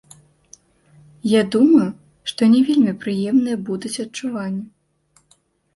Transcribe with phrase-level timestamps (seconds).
[1.31, 1.89] Я думаю,
[2.33, 4.65] што не вельмі прыемныя будуць адчуванні.